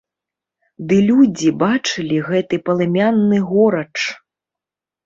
Ды 0.91 0.97
людзі 1.09 1.49
бачылі 1.65 2.17
гэты 2.31 2.55
палымянны 2.71 3.37
горач. 3.53 3.97